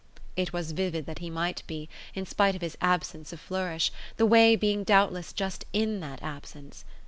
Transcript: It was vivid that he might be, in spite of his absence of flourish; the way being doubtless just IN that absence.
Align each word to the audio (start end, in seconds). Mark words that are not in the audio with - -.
It 0.35 0.51
was 0.51 0.71
vivid 0.71 1.05
that 1.05 1.19
he 1.19 1.29
might 1.29 1.61
be, 1.67 1.87
in 2.15 2.25
spite 2.25 2.55
of 2.55 2.63
his 2.63 2.75
absence 2.81 3.31
of 3.33 3.39
flourish; 3.39 3.91
the 4.17 4.25
way 4.25 4.55
being 4.55 4.83
doubtless 4.83 5.31
just 5.31 5.63
IN 5.73 5.99
that 5.99 6.23
absence. 6.23 6.83